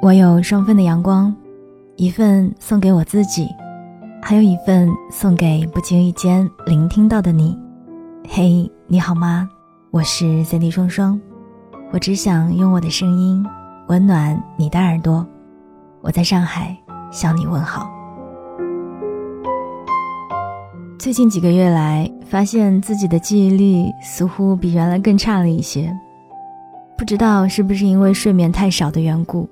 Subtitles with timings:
[0.00, 1.34] 我有双份的阳光，
[1.96, 3.48] 一份送给我自己，
[4.22, 7.58] 还有一份送给不经意间聆听到的你。
[8.28, 9.48] 嘿，你好吗？
[9.90, 11.20] 我是 c d 双双，
[11.92, 13.44] 我只想用我的声音
[13.88, 15.26] 温暖你的耳朵。
[16.00, 16.76] 我在上海
[17.10, 17.90] 向你问好。
[20.96, 25.92] 最近几个月来，发现自己的记忆力似乎比原来更差了一些，
[26.96, 29.48] 不知道是不是因为睡眠太少的缘故。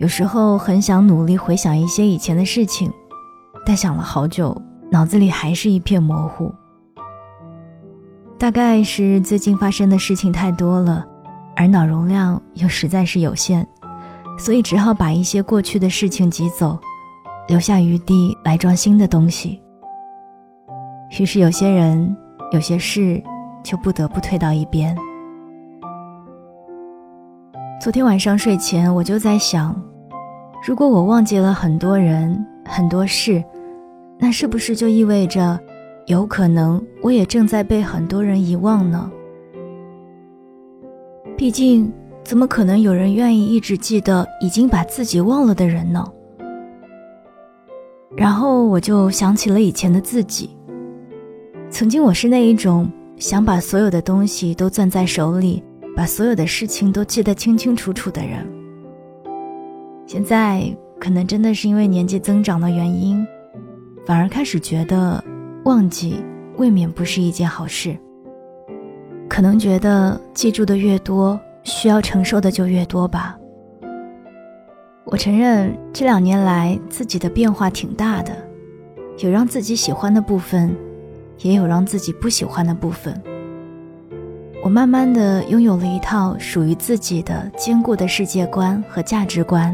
[0.00, 2.90] 有时候很想努力回想一些以前的事情，
[3.66, 4.56] 但想了好久，
[4.90, 6.50] 脑子里还是一片模糊。
[8.38, 11.06] 大概是最近发生的事情太多了，
[11.54, 13.66] 而脑容量又实在是有限，
[14.38, 16.78] 所以只好把一些过去的事情挤走，
[17.46, 19.60] 留下余地来装新的东西。
[21.18, 22.16] 于是有些人、
[22.52, 23.22] 有些事，
[23.62, 24.96] 就不得不退到一边。
[27.78, 29.78] 昨天晚上睡前，我就在想。
[30.62, 33.42] 如果我忘记了很多人很多事，
[34.18, 35.58] 那是不是就意味着，
[36.06, 39.10] 有可能我也正在被很多人遗忘呢？
[41.34, 41.90] 毕竟，
[42.22, 46.06] 怎么可能有人愿意一直记得已经把自己忘了的人呢？
[48.14, 50.50] 然后我就想起了以前的自己。
[51.70, 55.62] 曾经我是那一种想把所有的东西都攥在手里，
[55.96, 58.59] 把所有的事情都记得清清楚楚的人。
[60.12, 63.24] 现在可能真的是因为年纪增长的原因，
[64.04, 65.22] 反而开始觉得
[65.66, 66.16] 忘记
[66.56, 67.96] 未免不是一件好事。
[69.28, 73.38] 可能觉得记住的越多，需要承受的就越多吧。
[75.04, 78.32] 我承认这两年来自己的变化挺大的，
[79.18, 80.76] 有让自己喜欢的部分，
[81.38, 83.14] 也有让自己不喜欢的部分。
[84.64, 89.72] 我慢慢的拥有了一套属于自己的坚固的世界观和价值观。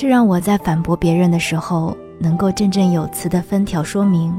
[0.00, 4.32] 这让我在反驳别人的时候能够振振有词的分条说明，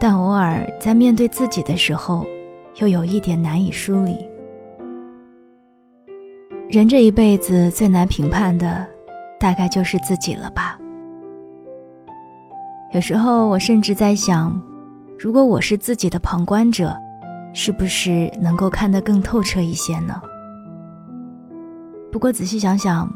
[0.00, 2.26] 但偶尔在面对自己的时候，
[2.80, 4.28] 又有一点难以梳理。
[6.68, 8.84] 人这一辈子最难评判的，
[9.38, 10.76] 大概就是自己了吧。
[12.92, 14.60] 有时候我甚至在想，
[15.16, 16.92] 如果我是自己的旁观者，
[17.52, 20.20] 是不是能够看得更透彻一些呢？
[22.10, 23.08] 不过仔细想想。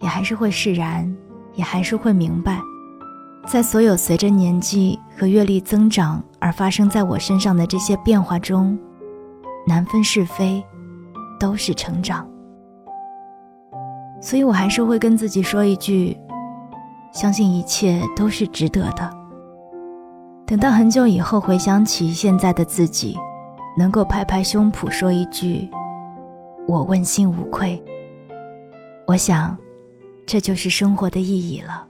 [0.00, 1.14] 也还是会释然，
[1.54, 2.58] 也还是会明白，
[3.46, 8.78] 在所有随着年纪和阅历增长而发生在我身上的这些变化中，
[9.66, 10.64] 难分是非，
[11.38, 12.26] 都是成长。
[14.22, 16.16] 所以我还是会跟自己说一句：
[17.12, 19.10] 相信一切都是值得的。
[20.46, 23.18] 等到很久以后回想起现在的自己，
[23.76, 25.70] 能够拍拍胸脯说一句：
[26.66, 27.82] 我问心无愧。
[29.06, 29.54] 我想。
[30.32, 31.84] 这就是生活的意义了。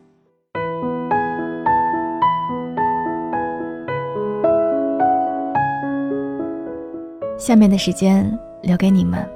[7.37, 8.27] 下面的时间
[8.63, 9.29] 留给你们。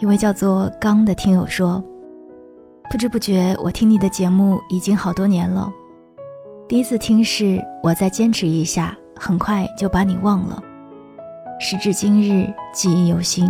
[0.00, 1.84] 一位叫做刚的听友说
[2.90, 5.70] ：“不知不觉，我听你的节目已经好多年了。
[6.66, 10.58] 第一次听是我再坚持一下，很快就把你忘了。
[11.60, 13.46] 时至今日，记忆犹新。”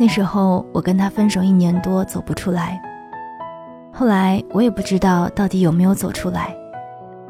[0.00, 2.80] 那时候我跟他分手一年多，走不出来。
[3.92, 6.56] 后来我也不知道到底有没有走出来，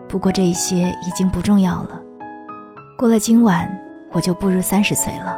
[0.08, 2.00] 不过这一些已经不重要了。
[2.96, 3.68] 过了今晚，
[4.12, 5.36] 我就步入三十岁了。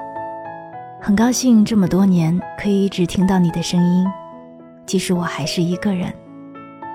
[1.00, 4.06] 很高兴这么多年可以一直听到你的声音，
[4.84, 6.12] 即使我还是一个人，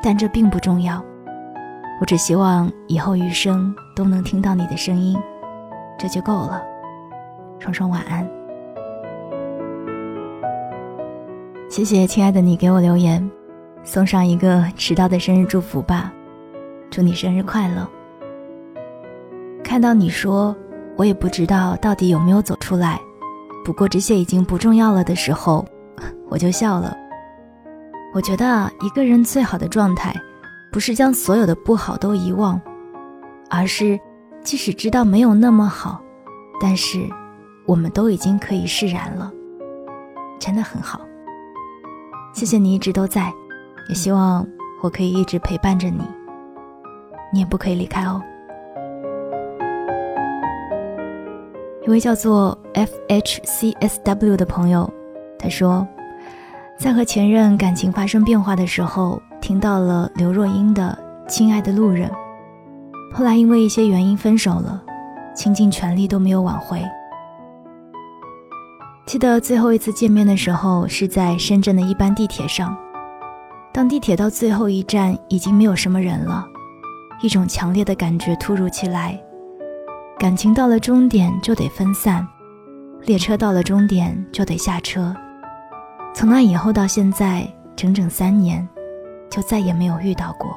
[0.04, 1.04] 但这并不重要。
[2.00, 5.18] 我只希望以后余生都能听到你的声音，
[5.98, 6.62] 这就够了。
[7.58, 8.37] 双双晚安。
[11.70, 13.30] 谢谢亲爱的你给我留言，
[13.84, 16.12] 送上一个迟到的生日祝福吧，
[16.90, 17.88] 祝你生日快乐。
[19.64, 20.56] 看到你说
[20.96, 23.00] 我也不知道到底有没有走出来，
[23.66, 25.64] 不过这些已经不重要了的时候，
[26.30, 26.96] 我就笑了。
[28.14, 30.16] 我觉得一个人最好的状态，
[30.72, 32.60] 不是将所有的不好都遗忘，
[33.50, 34.00] 而是
[34.42, 36.02] 即使知道没有那么好，
[36.62, 36.98] 但是
[37.66, 39.32] 我们都已经可以释然了，
[40.40, 41.02] 真的很好。
[42.38, 43.34] 谢谢你一直都在，
[43.90, 44.46] 也希望
[44.84, 46.04] 我可以一直陪伴着你。
[47.34, 48.22] 你也不可以离开哦。
[51.84, 54.88] 一位叫做 F H C S W 的朋友，
[55.40, 55.88] 他说，
[56.78, 60.96] 在和前任感情发生变化的时候，听到了刘若英的
[61.28, 62.08] 《亲爱的路人》，
[63.18, 64.84] 后来因为一些原因分手了，
[65.34, 66.84] 倾尽全力都没有挽回。
[69.08, 72.78] 记得最后一次见面的时候是在深圳的一班地铁上，
[73.72, 76.46] 当地铁到最后一站已经没有什么人了，
[77.22, 79.18] 一种强烈的感觉突如其来，
[80.20, 82.28] 感情到了终点就得分散，
[83.04, 85.16] 列车到了终点就得下车。
[86.14, 88.68] 从那以后到现在整整三年，
[89.30, 90.54] 就再也没有遇到过。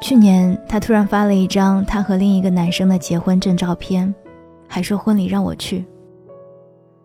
[0.00, 4.14] 去年，他突然发了一张他和另一个男生的结婚证照片，
[4.74, 5.84] 还说婚礼让我去。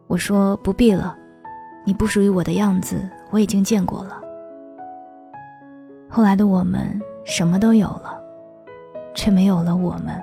[0.08, 1.16] 我说不必了，
[1.86, 4.20] 你不属于我的样子我已经见过了。
[6.10, 8.20] 后来的我们什么都有了，
[9.14, 10.20] 却没有了我们。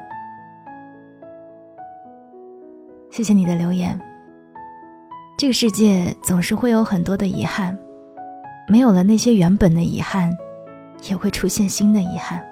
[3.12, 3.96] 谢谢你的留言。
[5.38, 7.78] 这个世界总是会有很多的遗憾，
[8.66, 10.36] 没有了那些原本的遗憾，
[11.08, 12.44] 也会出现新的遗憾。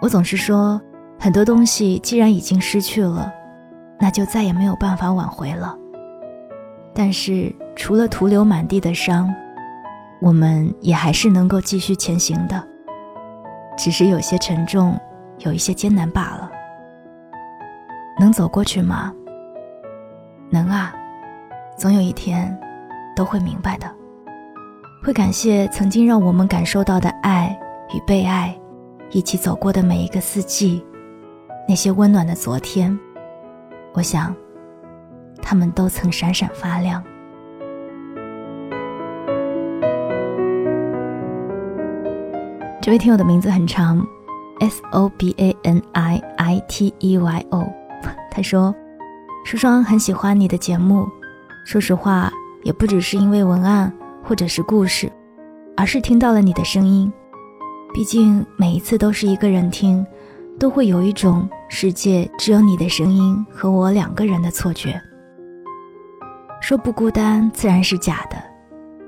[0.00, 0.80] 我总是说，
[1.20, 3.30] 很多东西既然已经失去了，
[3.98, 5.76] 那就再也没有办法挽回了。
[6.94, 9.32] 但是除了徒留满地的伤，
[10.20, 12.62] 我们也还是能够继续前行的，
[13.76, 14.98] 只是有些沉重，
[15.38, 16.50] 有一些艰难罢了。
[18.18, 19.12] 能走过去吗？
[20.50, 20.94] 能啊。
[21.76, 22.56] 总有一天，
[23.16, 23.92] 都会明白的。
[25.02, 27.58] 会感谢曾经让我们感受到的爱
[27.92, 28.56] 与被爱，
[29.10, 30.86] 一起走过的每一个四季，
[31.68, 32.96] 那些温暖的昨天。
[33.94, 34.34] 我想，
[35.40, 37.00] 他们都曾闪闪发亮。
[42.82, 44.04] 这位听友的名字很长
[44.58, 47.64] ，S O B A N I I T E Y O。
[48.32, 48.74] 他说
[49.46, 51.06] ：“书双很喜欢你的节目。”
[51.64, 52.32] 说实话，
[52.64, 53.92] 也不只是因为文案
[54.24, 55.10] 或者是故事，
[55.76, 57.10] 而是听到了你的声音。
[57.94, 60.04] 毕竟每一次都是一个人听，
[60.58, 65.00] 都会有一种世界只有你的声音和我两个人的错觉。
[66.60, 68.36] 说不孤单自然是假的，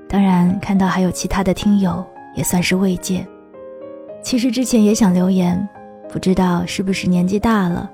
[0.07, 2.05] 当然看到还有其他的听友
[2.35, 3.25] 也算是慰藉。
[4.21, 5.67] 其实之前也想留言，
[6.11, 7.89] 不知道是不是年纪大了，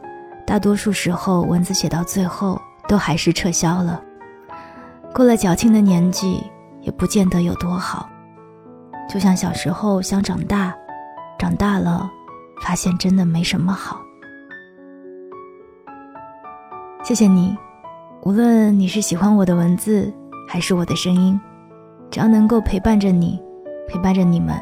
[0.46, 4.02] 大多数时候文字写到最后都还是撤销了。
[5.14, 6.44] 过了矫情的年纪，
[6.82, 8.10] 也不见得有多好。
[9.08, 10.76] 就像小时候想长大，
[11.38, 12.10] 长大了，
[12.64, 14.02] 发现真的没什么好。
[17.04, 17.54] 谢谢你，
[18.22, 20.12] 无论你是喜欢我的文字，
[20.48, 21.38] 还是我的声音，
[22.10, 23.38] 只要能够陪伴着你，
[23.90, 24.56] 陪伴着你们，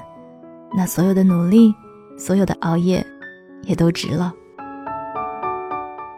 [0.75, 1.71] 那所有的努力，
[2.17, 3.05] 所有的熬夜，
[3.61, 4.33] 也都值了。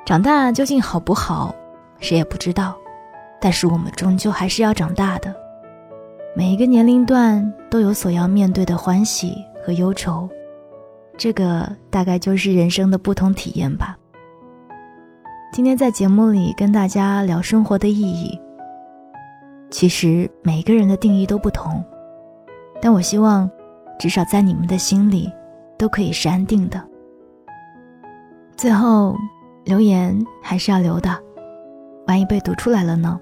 [0.05, 1.53] 长大究竟好不好，
[1.99, 2.73] 谁也不知道。
[3.41, 5.35] 但是我们终究还是要长大的，
[6.33, 9.35] 每一个年龄段都有所要面对的欢喜
[9.65, 10.29] 和忧愁，
[11.23, 13.97] 这个大概就是人生的不同体验吧。
[15.53, 18.37] 今天在节目里跟大家聊生活的意义，
[19.69, 21.81] 其实每个人的定义都不同，
[22.81, 23.49] 但我希望，
[23.97, 25.31] 至少在你们的心里，
[25.77, 26.85] 都可以是安定的。
[28.57, 29.15] 最后，
[29.63, 31.09] 留言还是要留的，
[32.05, 33.17] 万一被读出来了呢？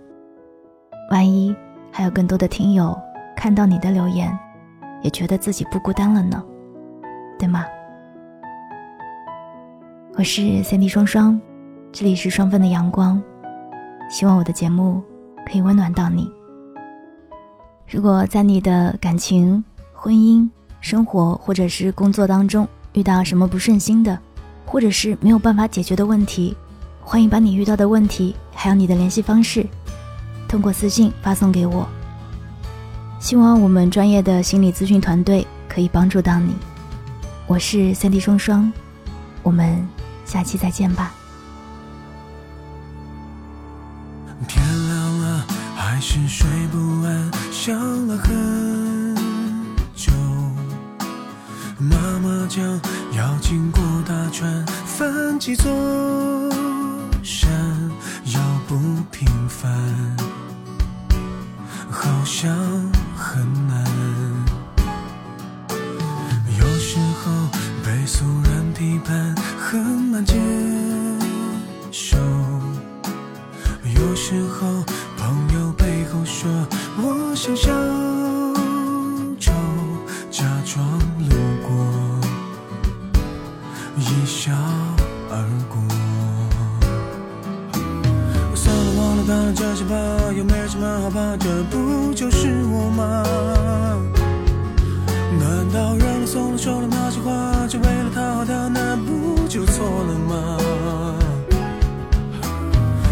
[1.12, 1.56] 万一
[1.92, 3.00] 还有更多的听友
[3.36, 4.36] 看到你的留言，
[5.03, 6.44] 也觉得自己不孤单了呢，
[10.18, 11.40] 我是三 D 双双，
[11.94, 13.22] 这里是双份的阳光，
[14.10, 15.02] 希望我的节目
[15.46, 16.30] 可以温暖到你。
[17.88, 19.63] 如果在你的感情、
[19.94, 20.48] 婚姻、
[20.82, 24.20] 生活或者是工作当中遇到什么不顺心的，
[24.65, 26.56] 或者是没有办法解决的问题，
[27.01, 29.65] 欢迎把你遇到的问题还有你的联系方式。
[30.46, 31.88] 通过私信发送给我。
[33.18, 36.53] 希望我们专业的心理咨询团队可以帮助到你。
[37.48, 38.72] 我是三 D 双双，
[39.41, 39.88] 我们
[40.32, 41.12] 下期再见吧。
[44.48, 45.46] 天亮了，
[45.76, 49.14] 还是睡不安，想了很
[49.94, 50.10] 久。
[51.78, 52.64] 妈妈讲
[53.12, 55.70] 要经过大川，翻几座
[57.22, 57.52] 山，
[58.28, 58.78] 要不
[59.12, 59.70] 平凡。
[61.90, 62.50] 好像
[63.18, 63.71] 很难，
[84.62, 84.68] 擦
[85.32, 85.36] 而
[85.70, 85.75] 过
[88.56, 89.96] 算了忘了当了这心吧
[90.38, 93.24] 又没什么好怕这不就是我吗？
[95.39, 97.32] 难道认了怂了说了那些话
[97.68, 100.58] 就为了讨好他那不就错了吗？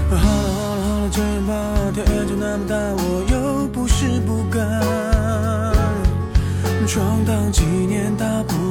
[0.09, 0.27] 好了好
[0.75, 1.51] 了好了这样吧
[1.93, 4.59] 天也就那么大我又不是不敢。
[6.85, 8.68] 闯荡几年大不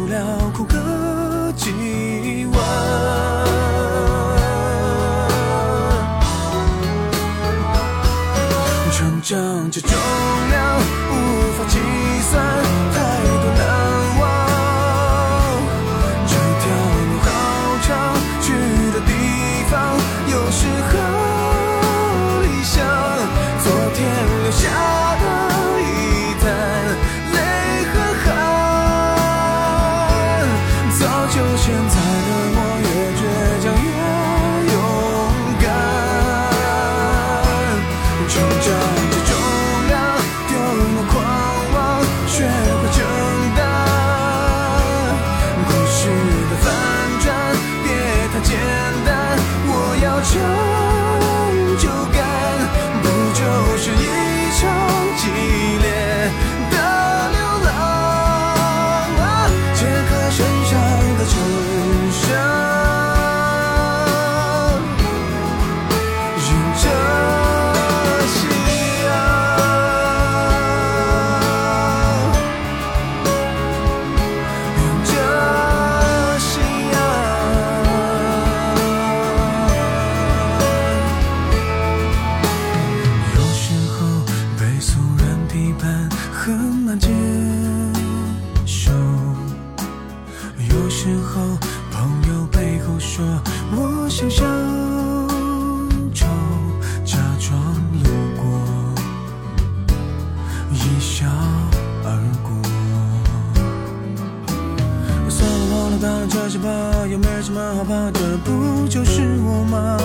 [106.00, 106.68] 到这些吧，
[107.10, 109.98] 又没什么好怕的，不就是我吗？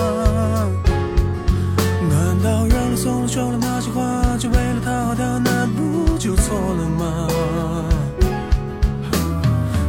[2.10, 7.28] 难道让你送了说了那些话，就为了讨好他，那不就错了吗？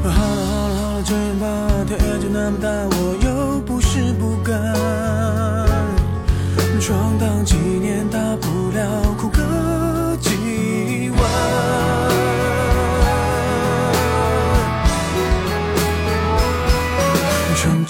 [0.04, 1.46] 好了好了好了，这样吧，
[1.88, 4.54] 天也就那么大，我又不是不敢，
[6.80, 9.15] 闯荡几年，大不了。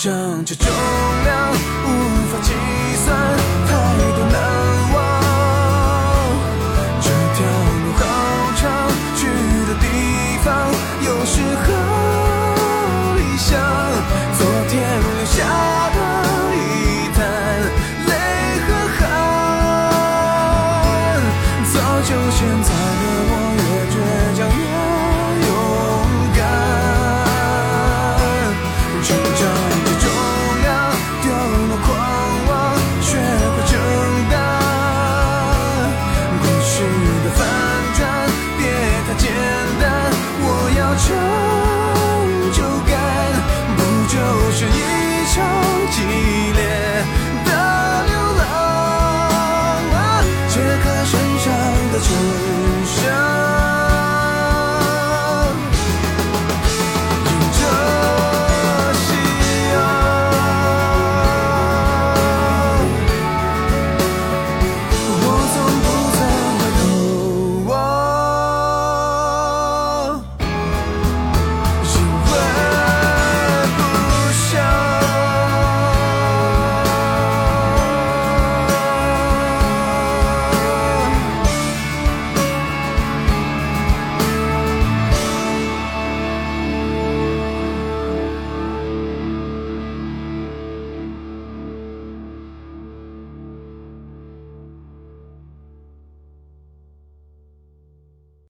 [0.05, 0.67] 称这重
[1.23, 1.87] 量无
[2.29, 2.51] 法计
[3.03, 3.07] 算
[3.65, 3.73] 太
[4.13, 4.37] 多难
[4.93, 4.95] 忘
[7.01, 7.37] 这条
[7.81, 8.01] 路好
[8.55, 8.63] 长
[9.15, 9.25] 去
[9.65, 9.83] 的地
[10.43, 10.45] 方
[11.01, 11.65] 又是何
[13.15, 13.49] 理想
[14.37, 15.41] 昨天留下
[15.95, 15.97] 的
[16.53, 16.59] 一
[17.15, 17.17] 滩
[18.05, 18.11] 泪
[18.67, 18.69] 和
[18.99, 19.01] 汗
[21.73, 22.94] 早就现在。